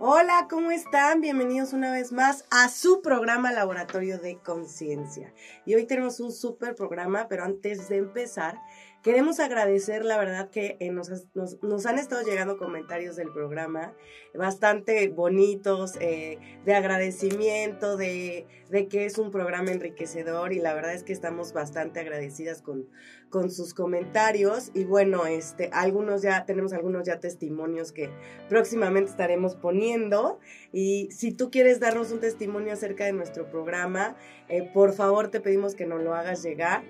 [0.00, 1.20] Hola, ¿cómo están?
[1.20, 5.32] Bienvenidos una vez más a su programa Laboratorio de Conciencia.
[5.64, 8.60] Y hoy tenemos un súper programa, pero antes de empezar,
[9.04, 13.92] Queremos agradecer, la verdad, que eh, nos, han estado llegando comentarios del programa
[14.34, 18.46] bastante bonitos, eh, de agradecimiento, de,
[18.88, 22.88] que es un programa enriquecedor y la verdad es que estamos bastante agradecidas con,
[23.28, 24.70] con sus comentarios.
[24.72, 28.08] Y bueno, este, algunos ya, tenemos algunos ya testimonios que
[28.48, 30.40] próximamente estaremos poniendo.
[30.72, 34.16] Y si tú quieres darnos un testimonio acerca de nuestro programa,
[34.48, 36.84] eh, por favor te pedimos que nos lo hagas llegar.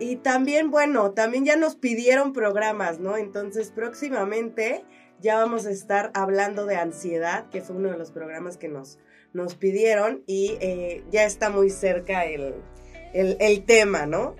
[0.00, 3.18] Y también, bueno, también ya nos pidieron programas, ¿no?
[3.18, 4.84] Entonces, próximamente
[5.20, 8.98] ya vamos a estar hablando de ansiedad, que fue uno de los programas que nos,
[9.34, 12.54] nos pidieron y eh, ya está muy cerca el,
[13.12, 14.36] el, tema, ¿no?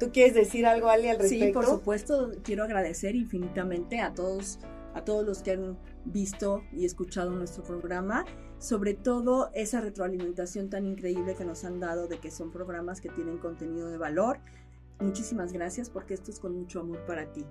[0.00, 1.46] ¿Tú quieres decir algo, Ali, al respecto?
[1.46, 4.58] Sí, por supuesto, quiero agradecer infinitamente a todos,
[4.94, 8.24] a todos los que han visto y escuchado nuestro programa,
[8.58, 13.10] sobre todo esa retroalimentación tan increíble que nos han dado de que son programas que
[13.10, 14.40] tienen contenido de valor,
[15.00, 17.44] Muchísimas gracias porque esto es con mucho amor para ti.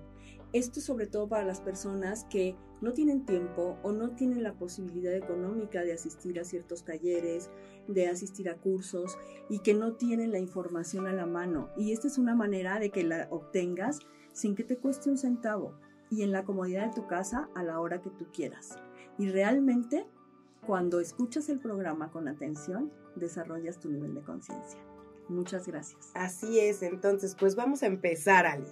[0.54, 5.14] Esto sobre todo para las personas que no tienen tiempo o no tienen la posibilidad
[5.14, 7.50] económica de asistir a ciertos talleres,
[7.88, 9.18] de asistir a cursos
[9.50, 11.70] y que no tienen la información a la mano.
[11.76, 14.00] Y esta es una manera de que la obtengas
[14.32, 15.74] sin que te cueste un centavo
[16.10, 18.78] y en la comodidad de tu casa a la hora que tú quieras.
[19.18, 20.06] Y realmente,
[20.68, 24.93] cuando escuchas el programa con atención, desarrollas tu nivel de conciencia.
[25.30, 26.12] Muchas gracias.
[26.14, 28.68] Así es, entonces, pues vamos a empezar, Ali.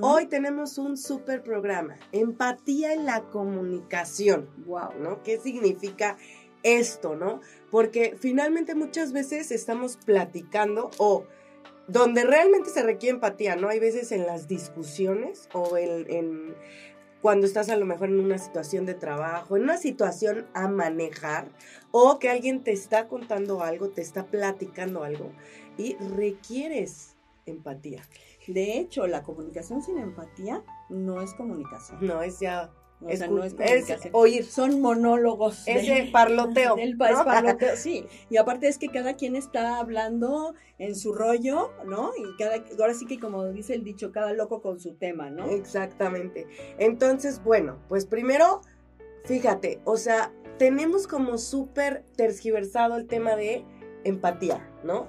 [0.00, 4.48] Hoy tenemos un súper programa, empatía en la comunicación.
[4.66, 5.22] Wow, ¿no?
[5.22, 6.16] ¿Qué significa
[6.62, 7.40] esto, no?
[7.70, 11.24] Porque finalmente muchas veces estamos platicando o
[11.86, 13.68] donde realmente se requiere empatía, ¿no?
[13.68, 16.54] Hay veces en las discusiones o en
[17.20, 21.48] cuando estás a lo mejor en una situación de trabajo, en una situación a manejar,
[21.90, 25.32] o que alguien te está contando algo, te está platicando algo,
[25.80, 27.16] y requieres
[27.46, 28.02] empatía.
[28.46, 31.98] De hecho, la comunicación sin empatía no es comunicación.
[32.00, 32.70] No, es ya
[33.08, 33.54] es, no es,
[34.12, 34.44] oír.
[34.44, 35.66] Son monólogos.
[35.66, 36.76] Ese parloteo.
[36.76, 38.04] Del parloteo, sí.
[38.28, 42.10] Y aparte es que cada quien está hablando en su rollo, ¿no?
[42.16, 45.48] Y cada, ahora sí que como dice el dicho, cada loco con su tema, ¿no?
[45.48, 46.46] Exactamente.
[46.78, 48.60] Entonces, bueno, pues primero,
[49.24, 53.64] fíjate, o sea, tenemos como súper tergiversado el tema de
[54.04, 55.08] empatía, ¿no?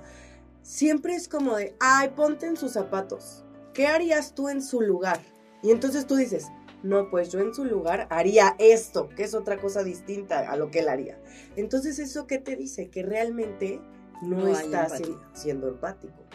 [0.61, 3.44] Siempre es como de, ay, ponte en sus zapatos.
[3.73, 5.19] ¿Qué harías tú en su lugar?
[5.63, 6.47] Y entonces tú dices,
[6.83, 10.72] no, pues yo en su lugar haría esto, que es otra cosa distinta a lo
[10.72, 11.19] que él haría.
[11.55, 12.89] Entonces, ¿eso qué te dice?
[12.89, 13.79] Que realmente
[14.22, 15.01] no, estás
[15.33, 16.25] siendo empático.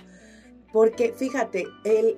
[0.73, 1.65] Porque fíjate,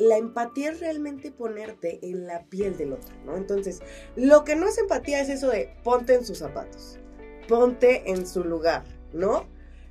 [0.01, 3.37] la empatía es realmente ponerte en la piel del otro, ¿no?
[3.37, 3.81] Entonces,
[4.17, 6.99] lo que no es empatía es eso de ponte en sus zapatos,
[7.47, 9.47] ponte en su lugar, ¿no?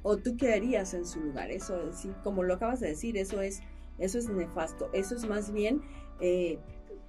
[0.07, 3.41] O tú qué harías en su lugar, eso, sí, como lo acabas de decir, eso
[3.41, 3.62] es,
[3.97, 5.81] eso es nefasto, eso es más bien
[6.19, 6.59] eh,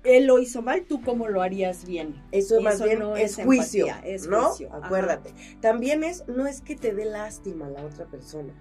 [0.04, 2.22] él lo hizo mal, tú cómo lo harías bien.
[2.32, 3.86] Eso, más bien es, juicio,
[4.28, 4.52] ¿no?
[4.70, 5.34] Acuérdate.
[5.60, 8.54] También es, no es que te dé lástima la otra persona.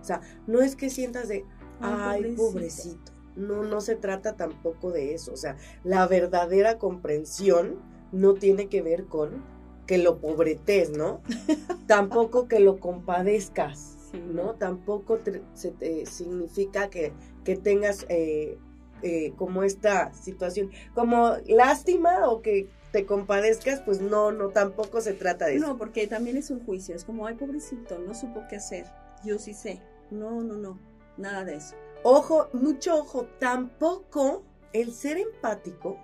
[0.00, 1.44] O sea, no es que sientas de,
[1.80, 3.12] ay, pobrecito.
[3.36, 5.32] No, no se trata tampoco de eso.
[5.32, 7.80] O sea, la verdadera comprensión
[8.12, 9.42] no tiene que ver con
[9.86, 11.20] que lo pobretes, ¿no?
[11.86, 13.96] tampoco que lo compadezcas,
[14.32, 14.54] ¿no?
[14.54, 15.18] Tampoco
[15.54, 17.12] se significa que,
[17.44, 18.58] que tengas eh,
[19.02, 25.14] eh, como esta situación, como lástima o que te compadezcas, pues no, no, tampoco se
[25.14, 25.66] trata de eso.
[25.66, 28.84] No, porque también es un juicio, es como, ay, pobrecito, no supo qué hacer,
[29.24, 29.80] yo sí sé.
[30.10, 30.78] No, no, no,
[31.16, 31.74] nada de eso.
[32.02, 35.98] Ojo, mucho ojo, tampoco el ser empático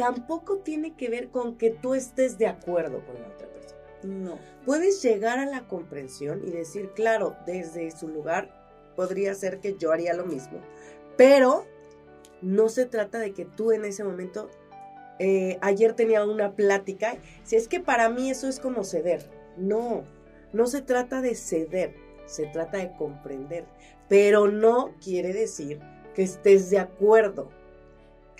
[0.00, 3.80] tampoco tiene que ver con que tú estés de acuerdo con la otra persona.
[4.02, 4.38] No.
[4.64, 8.48] Puedes llegar a la comprensión y decir, claro, desde su lugar
[8.96, 10.58] podría ser que yo haría lo mismo,
[11.18, 11.66] pero
[12.40, 14.48] no se trata de que tú en ese momento,
[15.18, 19.30] eh, ayer tenía una plática, si es que para mí eso es como ceder.
[19.58, 20.04] No,
[20.54, 21.94] no se trata de ceder,
[22.24, 23.66] se trata de comprender,
[24.08, 25.78] pero no quiere decir
[26.14, 27.50] que estés de acuerdo.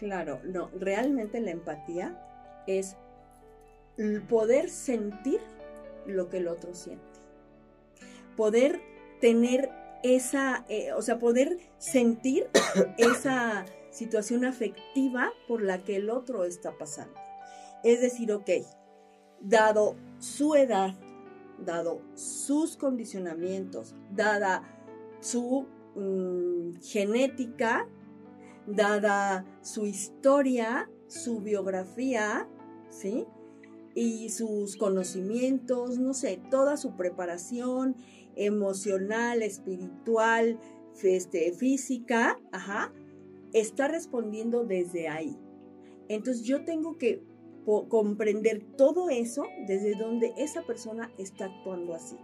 [0.01, 2.19] Claro, no, realmente la empatía
[2.67, 2.97] es
[4.31, 5.41] poder sentir
[6.07, 7.05] lo que el otro siente.
[8.35, 8.81] Poder
[9.21, 9.71] tener
[10.03, 12.49] esa, eh, o sea, poder sentir
[12.97, 17.21] esa situación afectiva por la que el otro está pasando.
[17.85, 18.49] Es decir, ok,
[19.39, 20.95] dado su edad,
[21.59, 24.63] dado sus condicionamientos, dada
[25.21, 27.87] su mm, genética,
[28.75, 32.49] dada su historia, su biografía,
[32.91, 33.27] ¿sí?
[33.95, 37.97] y sus conocimientos, no sé, toda su preparación
[38.37, 40.59] emocional, espiritual,
[41.03, 42.93] este, física, ajá,
[43.53, 45.37] está respondiendo desde ahí.
[46.09, 47.23] Entonces yo tengo que
[47.89, 52.17] comprender todo eso desde donde esa persona está actuando así.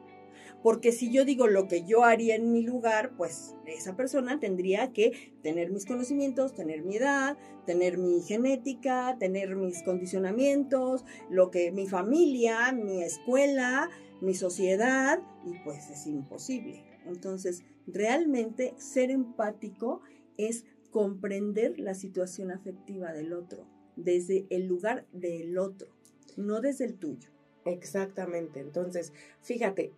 [0.62, 4.92] Porque si yo digo lo que yo haría en mi lugar, pues esa persona tendría
[4.92, 7.36] que tener mis conocimientos, tener mi edad,
[7.66, 15.58] tener mi genética, tener mis condicionamientos, lo que mi familia, mi escuela, mi sociedad, y
[15.64, 16.82] pues es imposible.
[17.06, 20.00] Entonces, realmente ser empático
[20.36, 23.66] es comprender la situación afectiva del otro,
[23.96, 25.88] desde el lugar del otro,
[26.36, 27.30] no desde el tuyo.
[27.64, 28.60] Exactamente.
[28.60, 29.12] Entonces,
[29.42, 29.92] fíjate,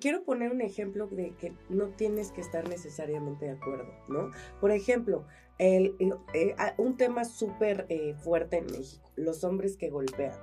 [0.00, 4.30] quiero poner un ejemplo de que no tienes que estar necesariamente de acuerdo, ¿no?
[4.60, 5.24] Por ejemplo,
[5.58, 5.96] el,
[6.34, 10.38] eh, un tema súper eh, fuerte en México, los hombres que golpean,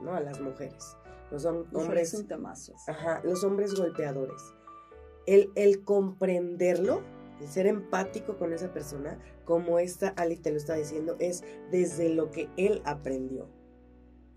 [0.00, 0.14] ¿no?
[0.14, 0.96] A las mujeres.
[1.30, 1.72] Los hombres...
[1.72, 2.26] Son
[2.88, 4.42] Ajá, los hombres golpeadores.
[5.26, 7.02] El, el comprenderlo,
[7.40, 12.08] el ser empático con esa persona, como esta Ali te lo está diciendo, es desde
[12.08, 13.48] lo que él aprendió.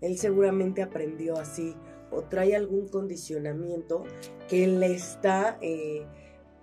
[0.00, 1.74] Él seguramente aprendió así
[2.14, 4.04] o trae algún condicionamiento
[4.48, 6.06] que le está eh,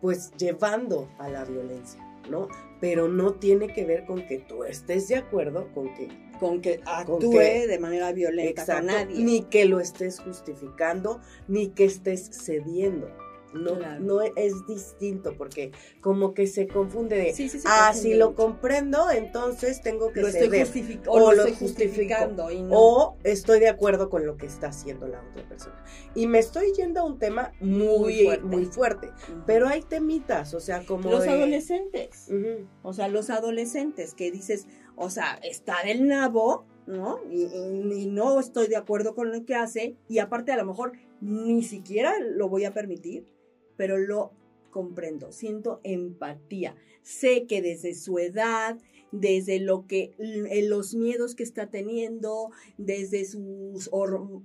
[0.01, 2.48] pues llevando a la violencia, ¿no?
[2.80, 6.09] Pero no tiene que ver con que tú estés de acuerdo con que
[6.39, 9.24] con que actúe de manera violenta con nadie.
[9.24, 13.07] Ni que lo estés justificando, ni que estés cediendo.
[13.53, 19.09] No, no es distinto porque como que se confunde de, sí, ah, si lo comprendo,
[19.12, 20.62] entonces tengo que lo ceder.
[20.62, 22.48] Estoy o, lo, estoy justificando.
[22.69, 25.83] O estoy de acuerdo con lo que está haciendo la otra persona.
[26.15, 29.12] Y me estoy yendo a un tema muy, muy fuerte.
[29.45, 31.09] Pero hay temitas, o sea, como...
[31.09, 32.30] Los adolescentes.
[32.83, 37.19] O sea, los adolescentes que dices, o sea, está del nabo, ¿no?
[37.30, 39.95] y, no estoy de acuerdo con lo que hace.
[40.07, 43.25] Y aparte a lo mejor ni siquiera lo voy a permitir
[43.77, 44.33] pero lo
[44.71, 46.75] comprendo, siento empatía.
[47.03, 48.77] Sé que desde su edad,
[49.12, 53.73] desde lo que los miedos que está teniendo, desde su,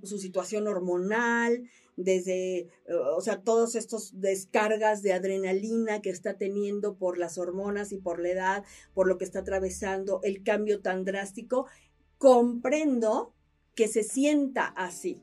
[0.03, 2.67] su situación hormonal, desde,
[3.15, 8.19] o sea, todos estos descargas de adrenalina que está teniendo por las hormonas y por
[8.19, 8.63] la edad,
[8.93, 11.65] por lo que está atravesando, el cambio tan drástico,
[12.19, 13.33] comprendo
[13.73, 15.21] que se sienta así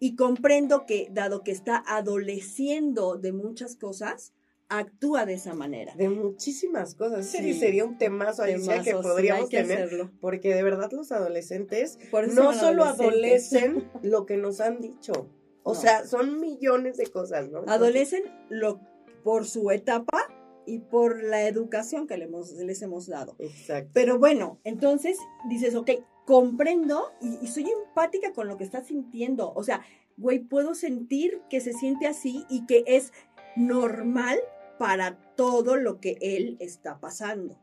[0.00, 4.32] y comprendo que, dado que está adoleciendo de muchas cosas,
[4.68, 5.94] actúa de esa manera.
[5.94, 7.26] De muchísimas cosas.
[7.26, 10.10] Sí, sería un temazo, Alicia, que podríamos tener.
[10.20, 11.98] Porque de verdad los adolescentes
[12.34, 15.28] no solo adolecen lo que nos han dicho.
[15.62, 17.62] O sea, son millones de cosas, ¿no?
[17.66, 18.80] Adolecen lo,
[19.22, 20.28] por su etapa
[20.70, 23.34] y por la educación que les hemos, les hemos dado.
[23.40, 23.90] Exacto.
[23.92, 25.18] Pero bueno, entonces
[25.48, 25.90] dices, ok,
[26.26, 29.52] comprendo y, soy empática con lo que está sintiendo.
[29.54, 29.82] O sea,
[30.16, 33.12] güey, puedo sentir que se siente así y que es
[33.56, 34.38] normal
[34.78, 37.58] para todo lo que él está pasando.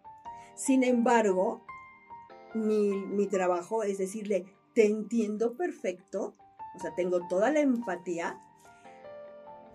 [0.53, 1.65] Sin embargo,
[2.53, 4.45] mi, mi, trabajo es decirle,
[4.75, 6.35] te entiendo perfecto,
[6.75, 8.41] o sea, tengo toda la empatía,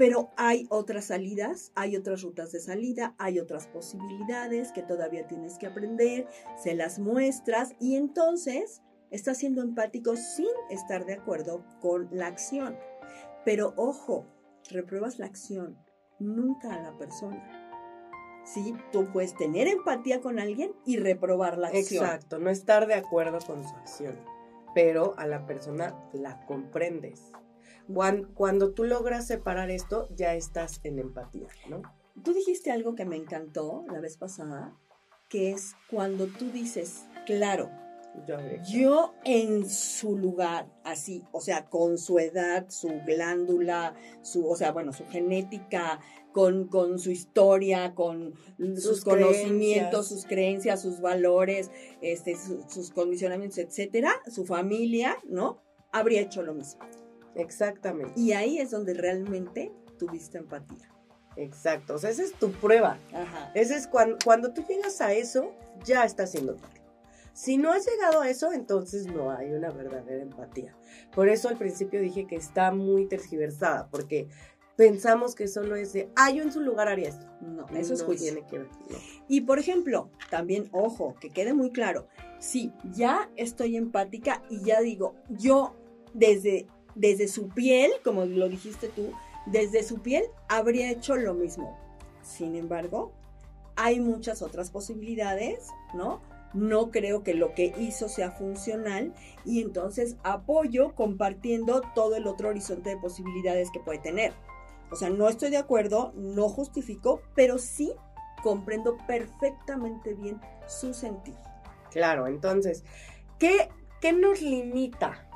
[0.03, 5.59] pero hay otras salidas, hay otras rutas de salida, hay otras posibilidades que todavía tienes
[5.59, 6.27] que aprender,
[6.61, 8.83] se las muestras y entonces
[9.13, 12.77] estás siendo empático sin estar de acuerdo con la acción.
[13.45, 14.27] Pero ojo,
[14.71, 15.79] repruebas la acción,
[16.19, 18.43] nunca a la persona.
[18.45, 22.05] Sí, tú puedes tener empatía con alguien y reprobar la acción.
[22.05, 24.19] Exacto, no estar de acuerdo con su acción,
[24.75, 27.31] pero a la persona la comprendes.
[28.35, 31.83] Cuando, tú logras separar esto, ya estás en empatía, ¿no?
[32.23, 34.77] Tú dijiste algo que me encantó la vez pasada,
[35.29, 37.71] que es cuando tú dices, claro,
[38.69, 44.73] yo, en su lugar, así, o sea, con su edad, su glándula, su, o sea,
[44.73, 45.99] bueno, su genética,
[46.33, 48.35] con, con su historia, con
[48.77, 51.71] sus, conocimientos, sus creencias, sus valores,
[52.01, 52.37] este,
[52.69, 55.63] sus condicionamientos, etcétera, su familia, ¿no?
[55.93, 56.81] Habría hecho lo mismo.
[57.35, 58.13] Exactamente.
[58.17, 60.89] Y ahí es donde realmente tuviste empatía.
[61.37, 62.99] Exacto, o sea, esa es tu prueba.
[63.13, 63.51] Ajá.
[63.55, 65.53] Ese es cuando, cuando tú llegas a eso,
[65.85, 66.83] ya estás siendo empático.
[67.33, 70.77] Si no has llegado a eso, entonces no hay una verdadera empatía.
[71.15, 74.29] Por eso al principio dije que está muy tergiversada, porque
[74.77, 77.27] pensamos que solo es de, ah, yo en su lugar haría esto.
[77.41, 78.33] No, eso es juicio.
[78.33, 78.69] Tiene que ver.
[79.29, 82.07] Y por ejemplo, también, ojo, que quede muy claro,
[82.39, 85.75] sí, ya estoy empática y ya digo, yo
[86.13, 89.13] desde desde su piel, como lo dijiste tú,
[89.47, 91.79] desde su piel habría hecho lo mismo.
[92.23, 93.13] Sin embargo,
[93.77, 96.21] hay muchas otras posibilidades, ¿no?
[96.55, 102.49] no creo que lo que hizo sea funcional y entonces apoyo compartiendo todo el otro
[102.49, 104.33] horizonte de posibilidades que puede tener.
[104.91, 107.93] O sea, no estoy de acuerdo, no justifico, pero sí
[108.43, 111.35] comprendo perfectamente bien su sentir.
[111.91, 112.85] Claro, entonces,
[113.39, 113.69] ¿qué,
[114.01, 115.29] qué nos limita?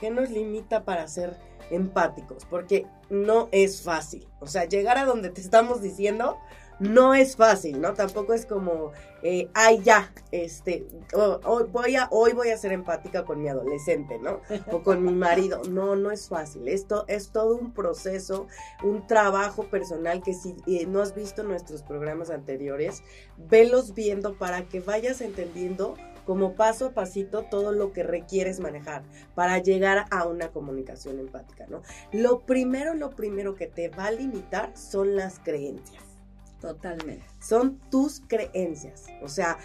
[0.00, 1.36] ¿Qué nos limita para ser
[1.70, 2.44] empáticos?
[2.44, 4.26] Porque no es fácil.
[4.40, 6.38] O sea, llegar a donde te estamos diciendo
[6.78, 7.94] no es fácil, ¿no?
[7.94, 13.24] Tampoco es como, eh, ay, ya, este, hoy, voy a, hoy voy a ser empática
[13.24, 14.40] con mi adolescente, ¿no?
[14.72, 15.62] O con mi marido.
[15.68, 16.68] No, no es fácil.
[16.68, 18.48] Esto es todo un proceso,
[18.82, 23.02] un trabajo personal que si eh, no has visto nuestros programas anteriores,
[23.36, 25.94] velos viendo para que vayas entendiendo
[26.24, 29.02] como paso a pasito todo lo que requieres manejar
[29.34, 31.82] para llegar a una comunicación empática, ¿no?
[32.12, 36.02] Lo primero, lo primero que te va a limitar son las creencias.
[36.60, 37.26] Totalmente.
[37.40, 39.04] Son tus creencias.
[39.22, 39.58] O sea,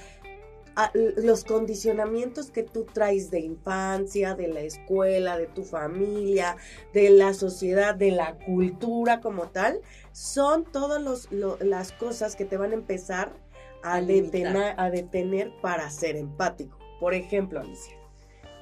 [0.94, 6.56] los condicionamientos que tú traes de infancia, de la escuela, de tu familia,
[6.94, 12.72] de la sociedad, de la cultura como tal, son todas las cosas que te van
[12.72, 13.34] a empezar
[13.84, 16.78] a, detener, a detener para ser empático.
[17.00, 17.98] Por ejemplo, Alicia,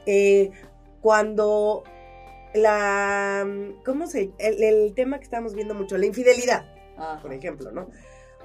[0.05, 0.51] eh,
[1.01, 1.83] cuando
[2.53, 3.47] la,
[3.85, 4.31] ¿cómo se?
[4.37, 6.65] El, el, tema que estamos viendo mucho, la infidelidad,
[7.21, 7.89] por ejemplo, ¿no?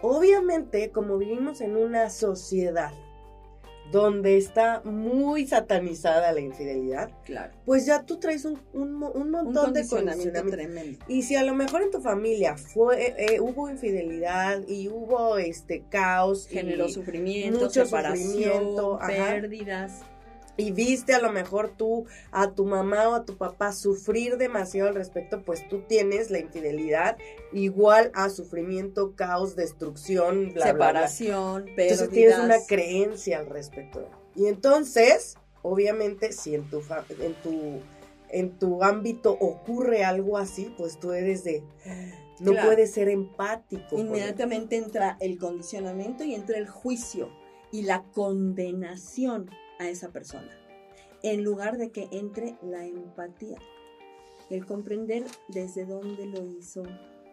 [0.02, 2.92] Obviamente, como vivimos en una sociedad
[3.92, 7.52] donde está muy satanizada la infidelidad, claro.
[7.64, 8.98] pues ya tú traes un, un,
[9.30, 10.98] montón de condicionamiento tremendo.
[11.06, 15.84] Y si a lo mejor en tu familia fue eh, hubo infidelidad y hubo este
[15.90, 20.02] caos, generó sufrimiento, mucho sufrimiento, pérdidas
[20.56, 24.88] y viste a lo mejor tú a tu mamá o a tu papá sufrir demasiado
[24.88, 27.16] al respecto, pues tú tienes la infidelidad
[27.52, 34.08] igual a sufrimiento, caos, destrucción, bla, separación, bla, Entonces tienes una creencia al respecto.
[34.34, 36.82] Y entonces, obviamente, si en tu,
[37.20, 37.80] en tu,
[38.28, 41.62] en tu ámbito ocurre algo así, pues tú eres de...
[42.40, 43.96] No puedes ser empático.
[43.96, 47.28] Inmediatamente entra el condicionamiento y entra el juicio
[47.70, 50.50] y la condenación a esa persona,
[51.22, 53.58] en lugar de que entre la empatía,
[54.50, 56.82] el comprender desde dónde lo hizo,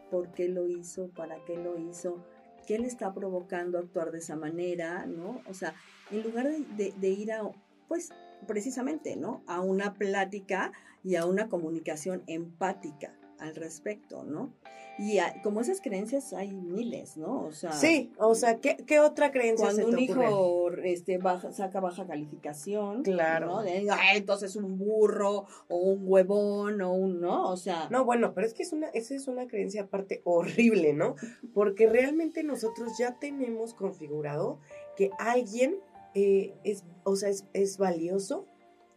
[0.10, 2.24] por qué lo hizo, para qué lo hizo,
[2.65, 5.41] qué le está provocando actuar de esa manera, ¿no?
[5.48, 5.74] O sea,
[6.12, 7.41] en lugar de, ir a,
[7.88, 8.10] pues,
[8.48, 9.43] precisamente, ¿no?
[9.48, 10.72] A una plática
[11.03, 14.53] y a una comunicación empática al respecto, ¿no?
[15.00, 17.46] Y como esas creencias hay miles, ¿no?
[17.46, 21.79] O sea, sí, o sea, ¿qué, qué otra creencia cuando un hijo este, baja, saca
[21.79, 23.63] baja calificación, claro, ¿no?
[23.63, 27.50] De, entonces un burro o un huevón o un, ¿no?
[27.50, 30.94] O sea, no, bueno, pero es que es una, esa es una creencia aparte horrible,
[30.94, 31.15] ¿no?
[31.53, 34.60] Porque realmente nosotros ya tenemos configurado
[34.98, 35.77] que alguien
[36.13, 38.46] eh, es, o sea, es, es valioso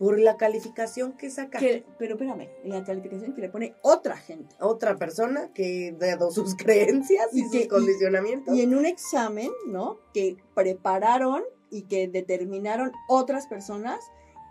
[0.03, 1.61] por la calificación que saca.
[1.97, 4.53] pero espérame, la calificación que le pone otra gente.
[4.59, 8.57] Otra persona que dado sus creencias y, sus condicionamientos.
[8.57, 10.01] Y, en un examen, ¿no?
[10.13, 14.01] Que prepararon y que determinaron otras personas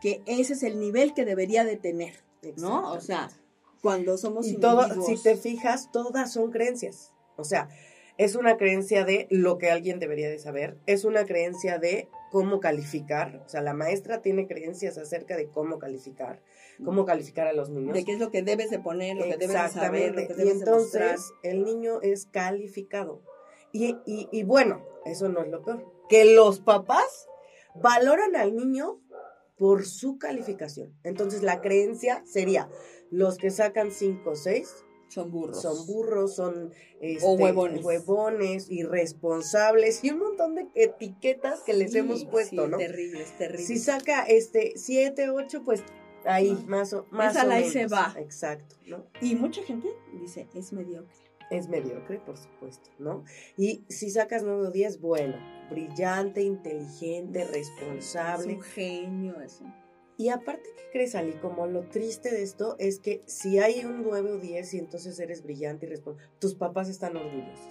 [0.01, 2.23] que ese es el nivel que debería de tener,
[2.55, 2.89] ¿no?
[2.93, 3.29] O sea,
[3.81, 7.11] cuando somos y todo, si te fijas, todas son creencias.
[7.35, 7.67] O sea,
[8.17, 12.61] es una creencia de lo que alguien debería de saber, es una creencia de cómo
[12.61, 16.41] calificar, o sea, la maestra tiene creencias acerca de cómo calificar,
[16.83, 17.93] cómo calificar a los niños.
[17.93, 20.33] De qué es lo que debes de poner, lo que debes de saber, lo que
[20.33, 23.21] debes Y entonces el niño es calificado.
[23.73, 27.27] Y, y, y bueno, eso no es lo peor, que los papás
[27.75, 29.01] valoran al niño
[29.57, 30.97] por su calificación.
[31.03, 32.69] Entonces la creencia sería,
[33.09, 35.61] los que sacan 5 o 6 son burros.
[35.61, 37.83] Son burros, son este, o huevones.
[37.83, 42.77] huevones, irresponsables y un montón de etiquetas que les hemos puesto, ¿no?
[42.77, 43.67] Terribles, terribles.
[43.67, 45.83] Si saca este 7, 8, pues
[46.25, 48.13] ahí más o, más Esa o ahí se va.
[48.17, 49.05] Exacto, ¿no?
[49.21, 49.89] Y mucha gente
[50.19, 51.13] dice, es mediocre.
[51.49, 53.25] Es mediocre, por supuesto, ¿no?
[53.57, 55.35] Y si sacas 9 o 10, bueno,
[55.69, 58.53] brillante, inteligente, responsable.
[58.53, 59.65] Es un genio eso.
[60.21, 61.31] Y aparte, ¿qué crees, Ali?
[61.41, 65.17] Como lo triste de esto es que si hay un 9 o 10 y entonces
[65.19, 67.65] eres brillante y responsable, tus papás están orgullosos,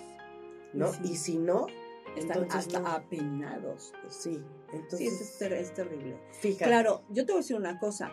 [0.73, 0.90] ¿no?
[1.04, 1.69] Y si no,
[2.16, 3.92] están hasta apenados.
[4.09, 4.42] Sí,
[4.73, 5.16] entonces.
[5.16, 6.16] Sí, es, terrible.
[6.40, 6.64] Fíjate.
[6.64, 8.11] Claro, yo te voy a decir una cosa.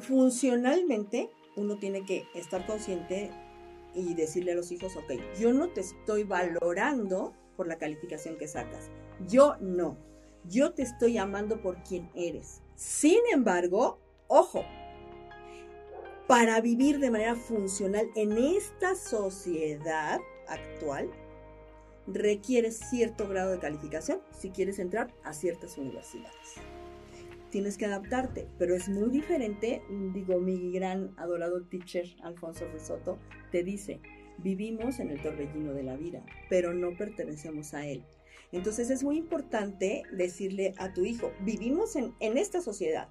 [0.00, 3.30] Funcionalmente, uno tiene que estar consciente
[3.94, 8.48] y decirle a los hijos, ok, yo no te estoy valorando por la calificación que
[8.48, 8.90] sacas.
[9.28, 9.96] Yo no.
[10.48, 12.61] Yo te estoy amando por quien eres.
[12.74, 13.98] Sin embargo,
[14.28, 14.64] ojo,
[16.26, 21.10] para vivir de manera funcional en esta sociedad actual,
[22.06, 26.54] requieres cierto grado de calificación si quieres entrar a ciertas universidades.
[27.50, 29.82] Tienes que adaptarte, pero es muy diferente,
[30.14, 33.18] digo, mi gran adorado teacher Alfonso Risotto
[33.50, 34.00] te dice,
[34.38, 38.04] vivimos en el torbellino de la vida, pero no pertenecemos a él.
[38.52, 43.08] Entonces es muy importante decirle a tu hijo, vivimos en, esta sociedad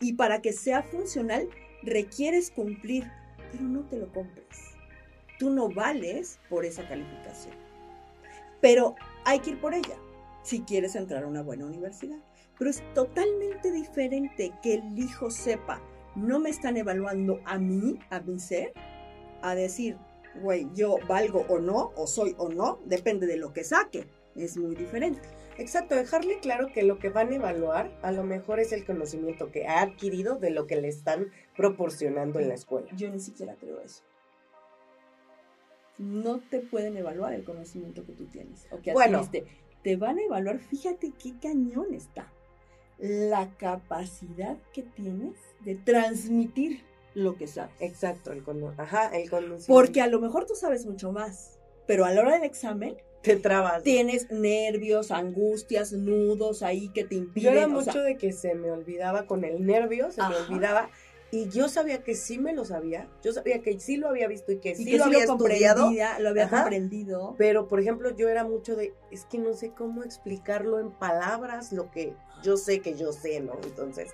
[0.00, 1.48] y para que sea funcional
[1.82, 3.10] requieres cumplir,
[3.50, 4.46] pero no te lo compres.
[5.38, 7.54] Tú no vales por esa calificación.
[8.60, 8.94] Pero
[9.24, 9.96] hay que ir por ella
[10.42, 12.18] si quieres entrar a una buena universidad.
[12.58, 15.82] Pero es totalmente diferente que el hijo sepa,
[16.14, 18.72] no me están evaluando a mí, a mi ser,
[19.42, 19.98] a decir,
[20.40, 24.06] güey, yo valgo o no, o soy o no, depende de lo que saque.
[24.36, 25.20] Es muy diferente.
[25.58, 29.50] Exacto, dejarle claro que lo que van a evaluar a lo mejor es el conocimiento
[29.50, 32.88] que ha adquirido de lo que le están proporcionando en la escuela.
[32.96, 34.02] Yo ni siquiera creo eso.
[35.98, 39.18] No te pueden evaluar el conocimiento que tú tienes o que Bueno.
[39.18, 39.52] adquiriste.
[39.84, 42.32] Te van a evaluar, fíjate qué cañón está.
[42.98, 46.82] La capacidad que tienes de transmitir
[47.14, 47.74] lo que sabes.
[47.80, 49.66] Exacto, el cono- ajá, el conocimiento.
[49.68, 53.36] Porque a lo mejor tú sabes mucho más, pero a la hora del examen te
[53.36, 53.82] trabas.
[53.82, 57.52] tienes nervios, angustias, nudos ahí que te Yo impiden.
[57.56, 60.90] era o mucho sea, de que se me olvidaba con el nervio, se me olvidaba.
[61.34, 64.52] Y yo sabía que sí me lo sabía, yo sabía que sí lo había visto
[64.52, 65.90] y que y sí que lo sí había lo estudiado.
[66.20, 66.60] lo había Ajá.
[66.64, 67.34] comprendido.
[67.38, 71.72] Pero, por ejemplo, yo era mucho de, es que no sé cómo explicarlo en palabras,
[71.72, 72.12] lo que
[72.42, 73.54] yo sé que yo sé, ¿no?
[73.64, 74.10] Entonces,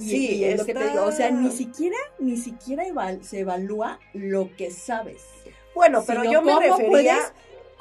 [0.00, 3.22] Y, sí, y es lo que te digo, o sea, ni siquiera, ni siquiera eval-
[3.22, 5.22] se evalúa lo que sabes.
[5.76, 6.88] Bueno, pero sino yo me refería...
[6.88, 7.32] puedes,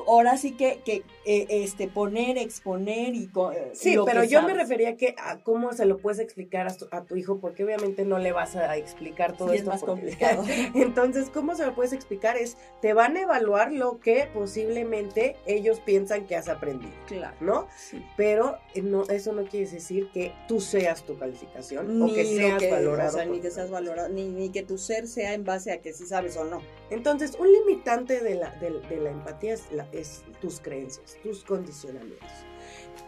[0.07, 3.27] ahora sí que, que eh, este, poner, exponer y...
[3.27, 6.19] co- eh, Sí, lo pero que yo me refería que a cómo se lo puedes
[6.19, 9.55] explicar a tu, a tu hijo, porque obviamente no le vas a explicar todo Sí,
[9.55, 9.71] es esto.
[9.71, 10.43] más porque- complicado.
[10.73, 12.37] Entonces, ¿cómo se lo puedes explicar?
[12.37, 17.35] Es, te van a evaluar lo que posiblemente ellos piensan que has aprendido, claro.
[17.41, 17.67] ¿no?
[17.77, 18.03] sí.
[18.15, 22.23] Pero eh, no, eso no quiere decir que tú seas tu calificación o Ni que
[22.23, 23.09] lo seas que- valorado.
[23.09, 25.71] O sea, ni que tu seas valorado, ni, ni que tu ser sea en base
[25.71, 26.61] a que si sabes o no.
[26.89, 31.43] Entonces, un limitante de la, de, de la empatía es, la- es tus creencias, tus
[31.43, 32.29] condicionamientos.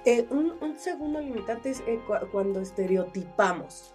[0.05, 3.93] Eh, un, un segundo limitante es eh, cu- cuando estereotipamos,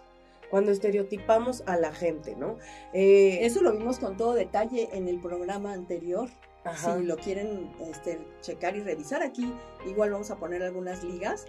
[0.51, 2.59] cuando estereotipamos a la gente, ¿no?
[2.93, 6.29] Eh, Eso lo vimos con todo detalle en el programa anterior.
[6.65, 6.97] ajá.
[6.99, 9.53] Si lo quieren este, checar y revisar aquí,
[9.87, 11.47] igual vamos a poner algunas ligas.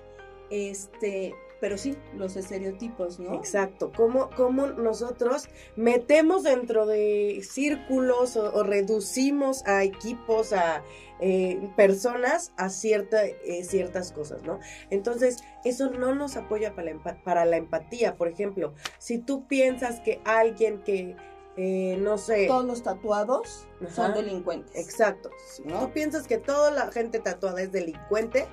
[0.50, 1.34] Este,
[1.66, 3.34] pero sí, los estereotipos, ¿no?
[3.34, 10.84] Exacto, cómo, cómo nosotros metemos dentro de círculos o, o reducimos a equipos, a
[11.20, 14.60] eh, personas a cierta, eh, ciertas cosas, ¿no?
[14.92, 18.16] Entonces, eso no nos apoya para la, para la empatía.
[18.16, 21.16] Por ejemplo, si tú piensas que alguien que,
[21.58, 24.76] eh, no sé, Todos los tatuados son delincuentes.
[24.76, 25.32] Exacto.
[25.48, 25.80] Si ¿No?
[25.80, 28.46] tú piensas que toda la gente tatuada es delincuente,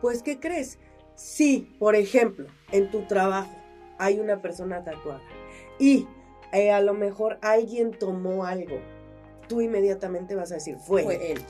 [0.00, 0.78] pues ¿qué crees?
[1.14, 3.54] Si, por ejemplo, en tu trabajo
[3.98, 5.22] hay una persona tatuada
[5.78, 6.06] y
[6.52, 8.78] eh, a lo mejor alguien tomó algo,
[9.48, 11.02] tú inmediatamente vas a decir, fue.
[11.02, 11.40] Fue él.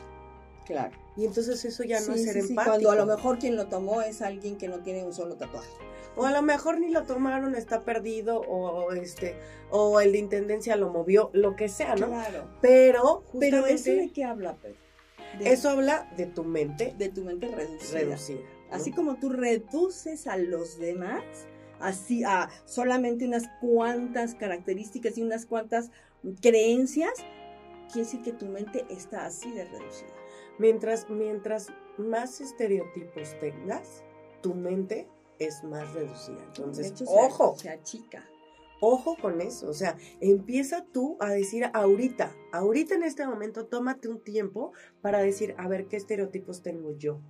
[0.66, 0.92] Claro.
[1.16, 2.70] Y entonces eso ya no Sí, es ser sí, empático.
[2.70, 5.68] Cuando a lo mejor quien lo tomó es alguien que no tiene un solo tatuaje.
[6.16, 9.34] O a lo mejor ni lo tomaron, está perdido, o este,
[9.70, 12.06] o el de intendencia lo movió, lo que sea, ¿no?
[12.06, 12.44] Claro.
[12.60, 14.76] Pero, Pero justamente, eso de qué habla, Pedro?
[15.38, 17.98] De, eso habla de tu mente de tu mente reducida.
[17.98, 18.40] reducida.
[18.74, 21.22] Así como tú reduces a los demás,
[21.78, 25.90] así a solamente unas cuantas características y unas cuantas
[26.40, 27.12] creencias,
[27.92, 30.12] quiere decir que tu mente está así de reducida.
[30.58, 34.02] Mientras, mientras más estereotipos tengas,
[34.42, 35.08] tu mente
[35.38, 36.42] es más reducida.
[36.44, 38.28] Entonces, hecho, ojo, Se achica.
[38.80, 39.68] ojo con eso.
[39.68, 45.18] O sea, empieza tú a decir ahorita, ahorita en este momento, tómate un tiempo para
[45.18, 47.20] decir, a ver, ¿qué estereotipos tengo yo?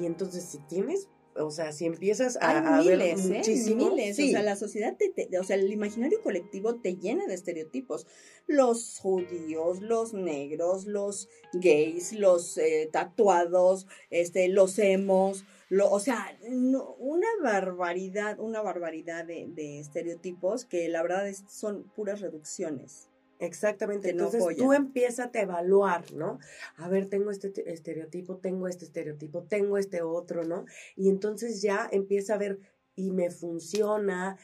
[0.00, 3.34] Y entonces, si tienes, o sea, si empiezas a, a Hay ver miles, ¿eh?
[3.38, 4.16] muchísimo, Miles.
[4.16, 7.34] sí, O sea, la sociedad, te, te- o sea, el imaginario colectivo te llena de
[7.34, 8.06] estereotipos.
[8.46, 16.38] Los judíos, los negros, los gays, los eh, tatuados, este, los emos, lo, o sea,
[16.50, 23.08] no- una barbaridad, una barbaridad de, de estereotipos que la verdad es- son puras reducciones.
[23.44, 26.38] Exactamente, no entonces tú empiezas a evaluar, ¿no?
[26.76, 30.64] A ver, tengo este te- estereotipo, tengo este estereotipo, tengo este otro, ¿no?
[30.96, 32.58] Y entonces ya empieza a ver,
[32.96, 34.38] y me funciona,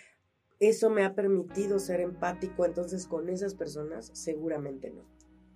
[0.58, 5.02] eso me ha permitido ser empático, entonces con esas personas seguramente no.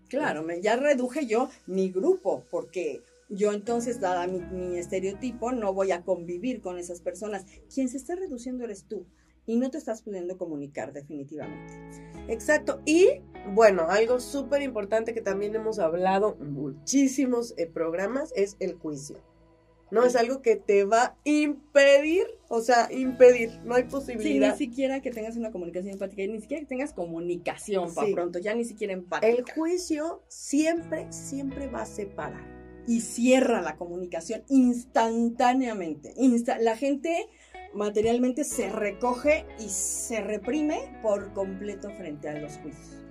[0.08, 5.72] Claro, me, ya reduje yo mi grupo, porque yo entonces, dada mi, mi estereotipo, no
[5.72, 7.46] voy a convivir con esas personas.
[7.74, 9.06] Quien se está reduciendo eres tú
[9.46, 11.74] y no te estás pudiendo comunicar definitivamente.
[12.28, 13.20] Exacto, y
[13.52, 19.22] bueno, algo súper importante que también hemos hablado muchísimos eh, programas es el juicio.
[19.90, 24.56] No es algo que te va a impedir, o sea, impedir, no hay posibilidad.
[24.56, 28.38] Sí, ni siquiera que tengas una comunicación empática, ni siquiera que tengas comunicación para pronto,
[28.40, 29.32] ya ni siquiera empática.
[29.32, 32.42] El juicio siempre, siempre va a separar.
[32.88, 36.12] Y cierra la comunicación instantáneamente.
[36.60, 37.28] la gente
[37.74, 43.04] materialmente se recoge y se reprime por completo frente a los juicios.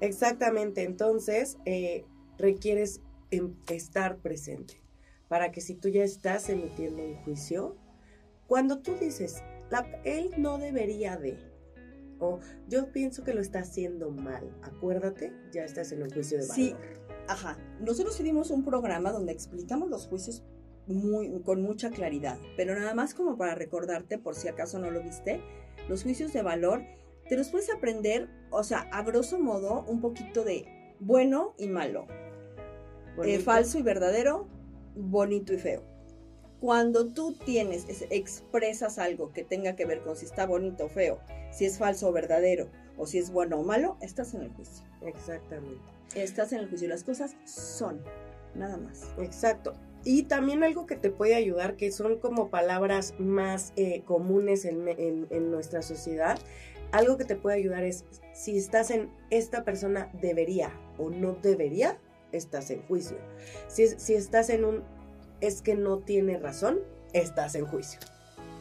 [0.00, 2.04] Exactamente, entonces eh,
[2.38, 4.82] requieres em, estar presente
[5.28, 7.76] para que si tú ya estás emitiendo un juicio,
[8.46, 9.42] cuando tú dices,
[10.04, 11.38] él no debería de,
[12.20, 12.38] o
[12.68, 16.54] yo pienso que lo está haciendo mal, acuérdate, ya estás en un juicio de valor.
[16.54, 16.74] Sí,
[17.28, 17.58] ajá.
[17.80, 20.44] Nosotros hicimos un programa donde explicamos los juicios
[20.86, 25.02] muy, con mucha claridad, pero nada más como para recordarte, por si acaso no lo
[25.02, 25.40] viste,
[25.88, 26.82] los juicios de valor
[27.28, 32.06] te los puedes aprender, o sea, a grosso modo, un poquito de bueno y malo,
[33.24, 34.48] eh, falso y verdadero,
[34.94, 35.82] bonito y feo.
[36.60, 41.18] Cuando tú tienes, expresas algo que tenga que ver con si está bonito o feo,
[41.52, 44.84] si es falso o verdadero, o si es bueno o malo, estás en el juicio.
[45.02, 45.82] Exactamente.
[46.14, 46.88] Estás en el juicio.
[46.88, 48.00] Las cosas son,
[48.54, 49.12] nada más.
[49.18, 49.74] Exacto.
[50.06, 54.86] Y también algo que te puede ayudar, que son como palabras más eh, comunes en,
[54.88, 56.38] en nuestra sociedad,
[56.92, 61.98] algo que te puede ayudar es si estás en esta persona debería o no debería,
[62.32, 63.16] estás en juicio.
[63.68, 64.84] Si, si estás en un
[65.40, 66.78] es que no tiene razón,
[67.12, 68.00] estás en juicio.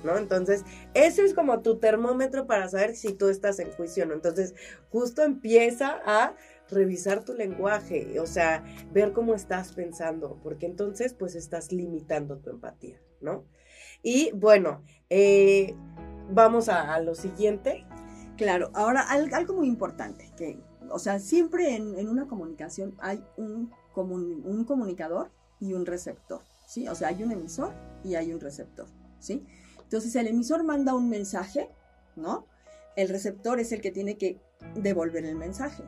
[0.03, 0.17] ¿No?
[0.17, 4.13] Entonces, eso es como tu termómetro para saber si tú estás en juicio o no.
[4.13, 4.53] Entonces,
[4.91, 6.36] justo empieza a
[6.69, 12.49] revisar tu lenguaje, o sea, ver cómo estás pensando, porque entonces pues estás limitando tu
[12.49, 13.45] empatía, ¿no?
[14.01, 15.75] Y bueno, eh,
[16.30, 17.86] vamos a, lo siguiente.
[18.38, 20.60] Claro, ahora algo muy importante, que
[20.91, 26.88] o sea, siempre en, una comunicación hay un, un comunicador y un receptor, ¿sí?
[26.88, 27.73] O sea, hay un emisor
[28.04, 28.88] y hay un receptor,
[29.19, 29.45] ¿sí?
[29.82, 31.69] Entonces, el emisor manda un mensaje,
[32.15, 32.47] ¿no?
[32.95, 34.41] El receptor es el que tiene que
[34.75, 35.84] devolver el mensaje.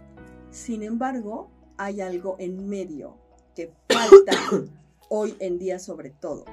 [0.52, 3.18] Sin embargo, hay algo en medio
[3.56, 4.34] que falta
[5.10, 6.46] hoy en día sobre todo.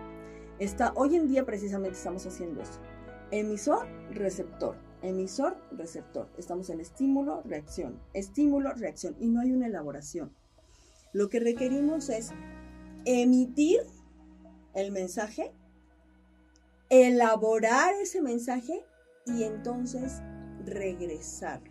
[0.59, 2.81] Está, hoy en día precisamente estamos haciendo eso.
[3.31, 6.29] Emisor, receptor emisor, receptor.
[6.39, 10.35] Estamos en estímulo, reacción, estímulo, reacción y no hay una elaboración.
[11.13, 12.33] Lo que requerimos es
[13.05, 13.81] emitir
[14.75, 15.53] el mensaje,
[16.89, 18.85] elaborar ese mensaje
[19.27, 20.21] y entonces
[20.65, 21.63] regresar.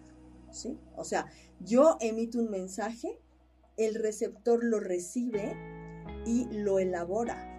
[0.96, 1.28] O sea,
[1.60, 3.20] yo emito un mensaje,
[3.78, 5.56] el receptor lo recibe
[6.26, 7.50] y lo elabora.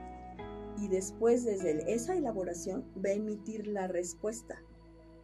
[0.78, 4.60] Y después, desde esa elaboración, va a emitir la respuesta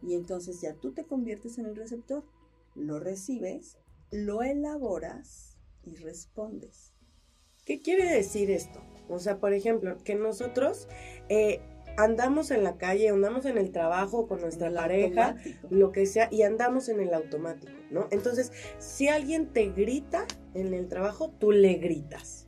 [0.01, 2.23] y entonces ya tú te conviertes en el receptor,
[2.75, 3.77] lo recibes,
[4.11, 6.93] lo elaboras y respondes.
[7.65, 8.81] ¿Qué quiere decir esto?
[9.09, 10.87] O sea, por ejemplo, que nosotros
[11.29, 11.61] eh,
[12.03, 15.35] andamos en la calle, andamos en el trabajo con nuestra pareja,
[15.69, 18.07] lo que sea, y andamos en el automático, ¿no?
[18.11, 22.47] Entonces, si alguien te grita en el trabajo, tú le gritas,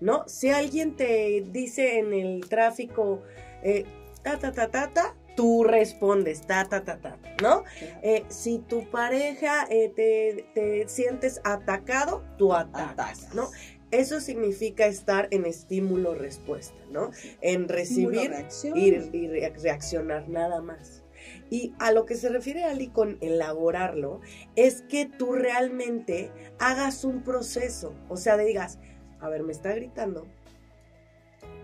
[0.00, 0.24] ¿no?
[0.28, 3.22] Si alguien te dice en el tráfico,
[3.62, 3.84] eh,
[4.22, 7.64] ta, ta, ta, ta, ta, tú respondes, ta, ta, ta, ta, ¿no?
[8.02, 13.48] Eh, si tu pareja eh, te, sientes atacado, tú atacas, ¿no?
[13.90, 17.10] Eso significa estar en estímulo-respuesta, ¿no?
[17.40, 18.32] En recibir
[18.74, 21.02] y, y, reaccionar nada más.
[21.50, 24.20] Y a lo que se refiere Ali con elaborarlo,
[24.56, 28.78] es que tú realmente hagas un proceso, o sea, digas,
[29.18, 30.26] a ver, me está gritando,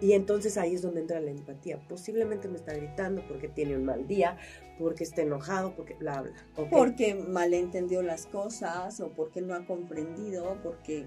[0.00, 1.80] y entonces ahí es donde entra la empatía.
[1.88, 4.36] Posiblemente me está gritando porque tiene un mal día,
[4.78, 6.32] porque está enojado, porque bla, bla.
[6.70, 11.06] Porque malentendió las cosas o porque no ha comprendido, porque,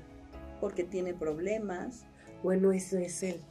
[0.60, 2.06] porque tiene problemas.
[2.44, 3.42] Bueno, eso es él.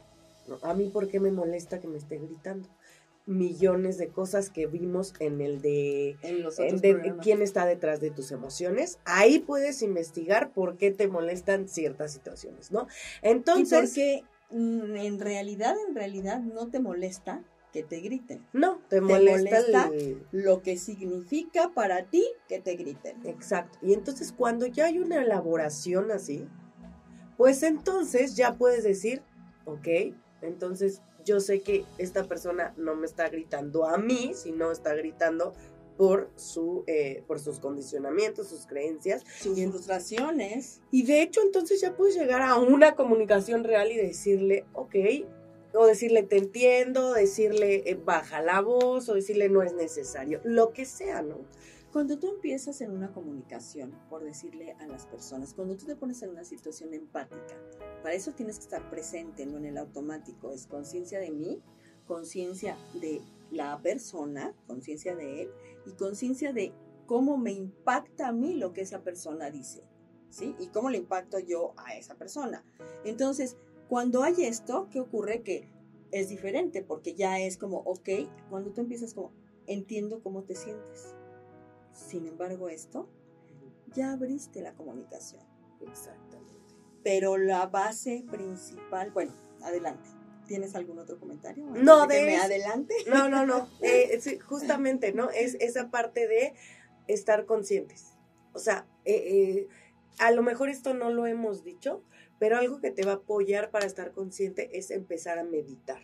[0.63, 2.67] A mí, ¿por qué me molesta que me esté gritando?
[3.25, 8.09] Millones de cosas que vimos en el de, en los de quién está detrás de
[8.09, 8.97] tus emociones.
[9.05, 12.87] Ahí puedes investigar por qué te molestan ciertas situaciones, ¿no?
[13.21, 13.95] Entonces.
[13.97, 18.43] ¿Y Mm, en realidad, en realidad no te molesta que te griten.
[18.51, 19.91] No, te molesta,
[20.31, 23.23] lo que significa para ti que te griten.
[23.27, 23.77] Exacto.
[23.83, 26.47] Y entonces cuando ya hay una elaboración así,
[27.39, 29.21] pues entonces ya puedes decir,
[29.63, 29.87] ok,
[30.41, 35.53] entonces yo sé que esta persona no me está gritando a mí, sino está gritando
[35.95, 39.23] por, su, eh, por sus condicionamientos, sus creencias.
[39.39, 40.81] Sus frustraciones.
[40.91, 44.95] Y de hecho, entonces ya puedes llegar a una comunicación real y decirle, ok,
[45.73, 50.73] o decirle te entiendo, decirle eh, baja la voz, o decirle no es necesario, lo
[50.73, 51.37] que sea, ¿no?
[51.91, 56.21] Cuando tú empiezas en una comunicación, por decirle a las personas, cuando tú te pones
[56.21, 57.55] en una situación empática,
[58.03, 61.63] para eso tienes que estar presente, no en el automático, es conciencia de mí,
[62.05, 65.51] conciencia de la persona, conciencia de él
[65.87, 66.73] y conciencia de
[67.07, 69.83] cómo me impacta a mí lo que esa persona dice,
[70.29, 70.55] ¿sí?
[70.59, 72.63] Y cómo le impacto yo a esa persona.
[73.03, 75.41] Entonces, cuando hay esto, ¿qué ocurre?
[75.41, 75.67] Que
[76.11, 78.09] es diferente porque ya es como, ok,
[78.51, 79.31] cuando tú empiezas como,
[79.65, 81.15] entiendo cómo te sientes.
[82.07, 83.09] Sin embargo, esto,
[83.93, 85.41] ya abriste la comunicación.
[85.81, 86.75] Exactamente.
[87.03, 90.09] Pero la base principal, bueno, adelante.
[90.47, 91.63] ¿Tienes algún otro comentario?
[91.75, 92.95] No, de, me adelante.
[93.07, 93.69] No, no, no.
[93.81, 95.29] Eh, justamente, ¿no?
[95.29, 96.55] Es esa parte de
[97.07, 98.13] estar conscientes.
[98.53, 99.67] O sea, eh, eh,
[100.17, 102.01] a lo mejor esto no lo hemos dicho,
[102.39, 106.01] pero algo que te va a apoyar para estar consciente es empezar a meditar.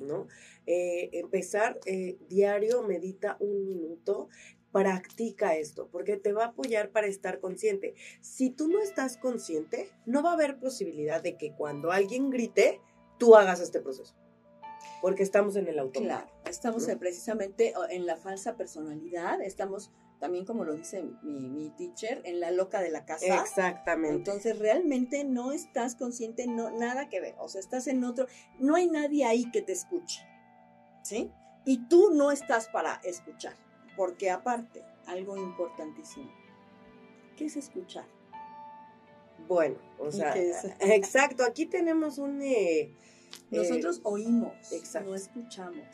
[0.00, 0.28] ¿no?
[0.66, 1.80] empezar
[2.28, 4.28] diario, medita un minuto,
[4.72, 7.94] practica esto, porque te va a apoyar para estar consciente.
[8.20, 12.80] Si tú no estás consciente, no va a haber posibilidad de que cuando alguien grite,
[13.18, 14.14] tú hagas este proceso.
[15.02, 16.04] Porque estamos en el automático.
[16.04, 22.38] Claro, estamos precisamente en la falsa personalidad, estamos también como lo dice mi, teacher, en
[22.38, 23.40] la loca de la casa.
[23.40, 24.16] Exactamente.
[24.16, 28.26] Entonces realmente no estás consciente, no, nada que ver, o sea, estás en otro,
[28.58, 30.20] no hay nadie ahí que te escuche,
[31.02, 31.32] ¿sí?
[31.64, 33.54] Y tú no estás para escuchar,
[34.00, 36.32] porque aparte, algo importantísimo,
[37.36, 38.06] ¿qué es escuchar?
[39.46, 40.34] Bueno, o sea,
[40.80, 42.40] exacto, aquí tenemos un...
[42.40, 42.94] Eh,
[43.50, 44.54] Nosotros eh, oímos,
[45.04, 45.84] no escuchamos.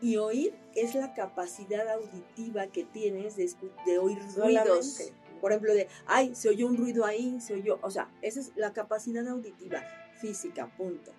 [0.00, 3.52] Y oír es la capacidad auditiva que tienes de,
[3.84, 5.12] de oír ruidos.
[5.42, 8.52] Por ejemplo, de, ay, se oyó un ruido ahí, se oyó, o sea, esa es
[8.56, 9.84] la capacidad auditiva,
[10.18, 11.12] física, punto.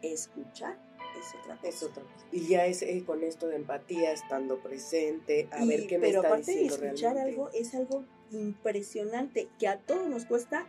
[0.00, 0.78] Escuchar
[1.18, 1.68] es otra cosa.
[1.68, 2.26] Es otra cosa.
[2.32, 6.28] Y ya es con esto de empatía, estando presente, a ver qué me pero está
[6.28, 10.66] aparte de escuchar algo, es algo impresionante que a todos nos cuesta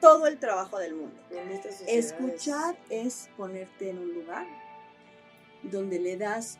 [0.00, 1.16] todo el trabajo del mundo.
[1.86, 4.46] Escuchar es ponerte en un lugar
[5.62, 6.58] donde le das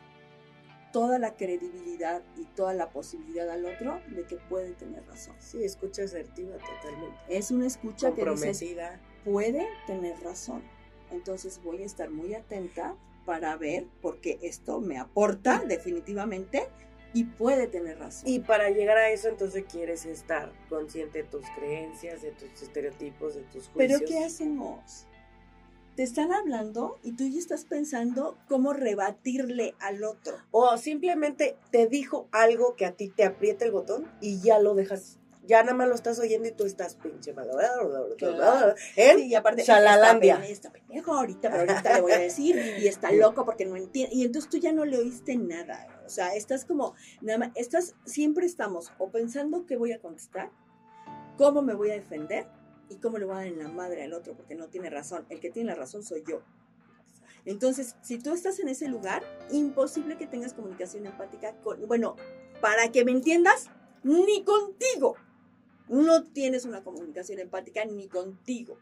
[0.91, 5.35] toda la credibilidad y toda la posibilidad al otro de que puede tener razón.
[5.39, 7.17] Sí, escucha asertiva totalmente.
[7.27, 8.63] Es una escucha que dices,
[9.25, 10.63] puede tener razón.
[11.11, 16.69] Entonces voy a estar muy atenta para ver, porque esto me aporta definitivamente
[17.13, 18.29] y puede tener razón.
[18.29, 23.35] Y para llegar a eso, entonces quieres estar consciente de tus creencias, de tus estereotipos,
[23.35, 23.99] de tus juicios.
[23.99, 25.07] Pero ¿qué hacemos?
[25.95, 30.35] Te están hablando y tú ya estás pensando cómo rebatirle al otro.
[30.51, 34.75] O simplemente te dijo algo que a ti te aprieta el botón y ya lo
[34.75, 37.53] dejas ya nada más lo estás oyendo y tú estás pinche malo.
[38.95, 39.19] ¿Eh?
[39.19, 40.43] y aparte, Chalalandia.
[40.45, 44.15] Está pendejo ahorita, pero ahorita le voy a decir, y está loco porque no entiende.
[44.15, 45.87] Y entonces tú ya no le oíste nada.
[46.05, 50.51] O sea, estás como, nada más, estás, siempre estamos o pensando qué voy a contestar,
[51.37, 52.47] cómo me voy a defender
[52.89, 55.25] y cómo le voy a dar en la madre al otro, porque no tiene razón.
[55.29, 56.41] El que tiene la razón soy yo.
[57.45, 62.15] Entonces, si tú estás en ese lugar, imposible que tengas comunicación empática con, bueno,
[62.59, 63.69] para que me entiendas,
[64.03, 65.15] ni contigo
[65.89, 68.77] no tienes una comunicación empática ni contigo.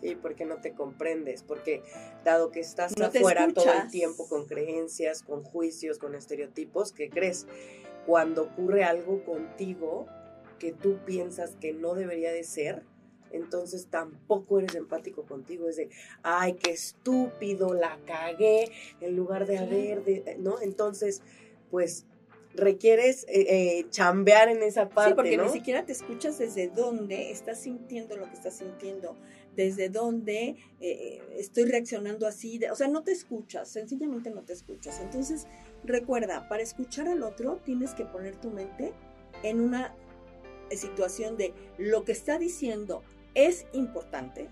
[0.00, 1.82] Sí, porque no te comprendes, porque
[2.24, 7.46] dado que estás afuera todo el tiempo con creencias, con juicios, con estereotipos, ¿qué crees?
[8.04, 10.06] Cuando ocurre algo contigo
[10.58, 12.82] que tú piensas que no debería de ser,
[13.30, 15.68] entonces tampoco eres empático contigo.
[15.68, 15.90] Es de,
[16.22, 18.70] ay, qué estúpido, la cagué,
[19.00, 20.02] en lugar de haber,
[20.38, 20.60] ¿no?
[20.60, 21.22] Entonces,
[21.70, 22.06] pues
[22.56, 25.10] requieres eh, eh, chambear en esa parte.
[25.10, 29.16] Sí, porque ni siquiera te escuchas desde dónde estás sintiendo lo que estás sintiendo,
[29.54, 35.00] desde dónde eh, estoy reaccionando así, o sea, no te escuchas, sencillamente no te escuchas.
[35.00, 35.46] Entonces,
[35.84, 38.92] recuerda, para escuchar al otro tienes que poner tu mente
[39.42, 39.94] en una
[40.70, 43.02] situación de lo que está diciendo
[43.34, 44.48] es importante,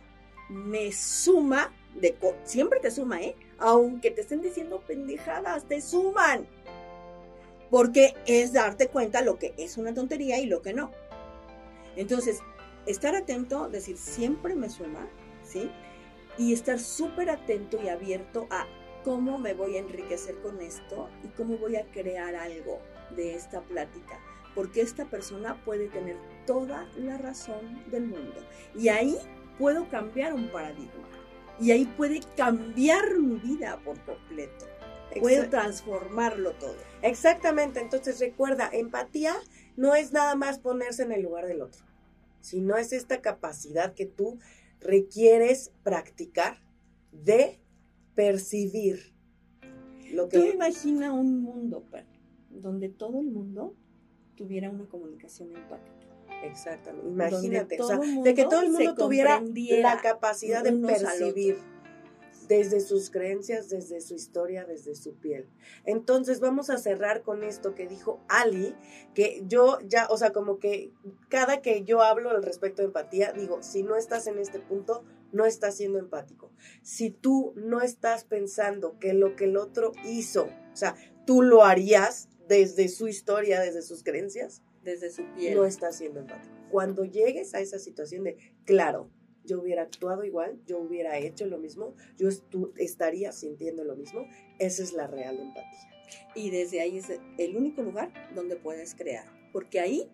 [0.49, 3.37] me suma, de, siempre te suma, ¿eh?
[3.59, 6.47] Aunque te estén diciendo pendejadas, te suman
[7.73, 10.91] porque es darte cuenta lo que es una tontería y lo que no.
[11.97, 12.41] Entonces,
[12.85, 15.09] estar atento, decir, siempre me suma,
[15.43, 15.71] ¿sí?
[16.37, 18.67] Y estar súper atento y abierto a
[19.05, 22.79] cómo me voy a enriquecer con esto y cómo voy a crear algo
[23.17, 24.21] de esta plática.
[24.55, 28.35] Porque esta persona puede tener toda la razón del mundo.
[28.79, 29.17] Y ahí
[29.59, 31.09] puedo cambiar un paradigma.
[31.59, 34.67] Y ahí puede cambiar mi vida por completo.
[35.21, 36.77] Puedo transformarlo todo.
[37.03, 39.35] Exactamente, entonces recuerda, empatía
[39.77, 41.85] no es nada más ponerse en el lugar del otro,
[42.41, 44.39] sino es esta capacidad que tú
[44.81, 46.59] requieres practicar
[47.11, 47.61] de
[48.15, 49.15] percibir
[50.13, 50.39] lo que...
[50.39, 51.85] Tú imagina un mundo,
[52.51, 53.75] donde todo el mundo
[54.37, 56.03] tuviera una comunicación empática.
[56.43, 57.09] Exactamente.
[57.09, 61.59] Imagínate, o sea, de que todo el mundo tuviera la capacidad de percibir
[62.53, 65.49] desde sus creencias, desde su historia, desde su piel.
[65.87, 68.77] Entonces vamos a cerrar con esto que dijo Ali,
[69.15, 70.93] que yo ya, o sea, como que
[71.31, 75.03] cada que yo hablo al respecto de empatía, digo, si no estás en este punto,
[75.33, 76.53] no estás siendo empático.
[76.83, 81.65] Si tú no estás pensando que lo que el otro hizo, o sea, tú lo
[81.65, 86.55] harías desde su historia, desde sus creencias, desde su piel, no estás siendo empático.
[86.71, 88.37] Cuando llegues a esa situación de,
[88.67, 89.09] claro,
[89.45, 92.29] yo hubiera actuado igual, yo hubiera hecho lo mismo, yo
[92.77, 94.27] estaría sintiendo lo mismo,
[94.59, 95.91] esa es la real empatía.
[96.35, 100.11] Y desde ahí es el único lugar donde puedes crear, porque ahí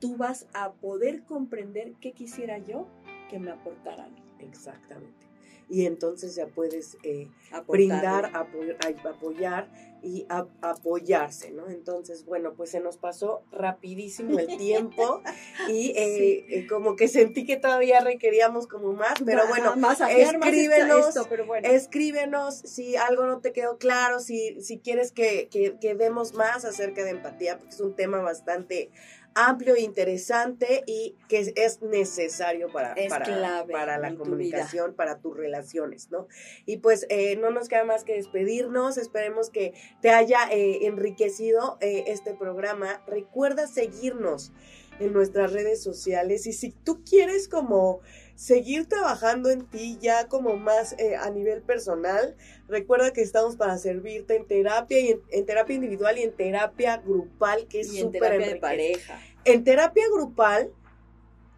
[0.00, 2.86] tú vas a poder comprender qué quisiera yo
[3.30, 4.14] que me aportaran.
[4.40, 5.27] Exactamente.
[5.68, 7.28] Y entonces ya puedes eh,
[7.66, 9.68] brindar, apoyar
[10.02, 10.26] y
[10.60, 11.68] apoyarse, ¿no?
[11.68, 15.22] Entonces, bueno, pues se nos pasó rapidísimo el tiempo
[15.68, 21.14] y eh, eh, como que sentí que todavía requeríamos como más, pero bueno, más escríbenos,
[21.28, 21.68] pero bueno.
[21.68, 26.64] escríbenos si algo no te quedó claro, si, si quieres que, que, que demos más
[26.64, 28.90] acerca de empatía, porque es un tema bastante
[29.34, 36.28] amplio interesante y que es necesario para, para, para, la comunicación, para tus relaciones, ¿no?
[36.66, 41.78] Y pues eh, no nos queda más que despedirnos, esperemos que te haya eh, enriquecido
[41.80, 43.02] eh, este programa.
[43.06, 44.52] Recuerda seguirnos
[44.98, 48.00] en nuestras redes sociales y si tú quieres como
[48.38, 52.36] seguir trabajando en ti ya como más eh, a nivel personal.
[52.68, 57.66] Recuerda que estamos para servirte en terapia y en, terapia individual y en terapia grupal,
[57.66, 59.20] que es súper de pareja.
[59.44, 60.70] En terapia grupal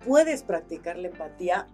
[0.07, 1.69] puedes practicar la empatía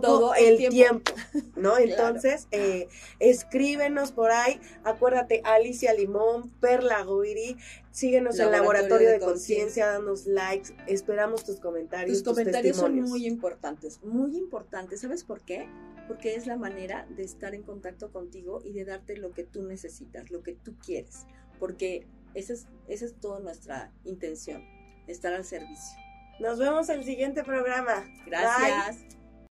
[0.00, 1.12] todo, el, tiempo.
[1.56, 1.78] ¿no?
[1.78, 4.60] Entonces, eh, escríbenos por ahí.
[4.84, 7.56] Acuérdate, Alicia Limón, Perla Guiri,
[7.90, 12.22] síguenos en Laboratorio de, Conciencia, danos likes, esperamos tus comentarios.
[12.22, 15.00] Tus, comentarios son muy importantes, muy importantes.
[15.00, 15.68] ¿Sabes por qué?
[16.08, 19.62] Porque es la manera de estar en contacto contigo y de darte lo que tú
[19.62, 21.26] necesitas, lo que tú quieres.
[21.58, 24.64] Porque esa es, esa es toda nuestra intención,
[25.06, 25.98] estar al servicio.
[26.40, 28.04] Nos vemos en el siguiente programa.
[28.26, 29.21] Gracias.